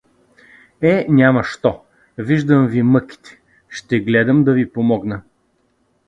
—Е, 0.81 1.05
няма 1.09 1.43
що… 1.43 1.81
виждам 2.17 2.67
ви 2.67 2.83
мъките, 2.83 3.39
ще 3.67 3.99
гледам 3.99 4.43
да 4.43 4.53
ви 4.53 4.71
помогна. 4.71 5.21